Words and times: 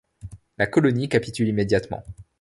La 0.57 0.65
colonie 0.65 1.09
capitule 1.09 1.49
immédiatement. 1.49 2.03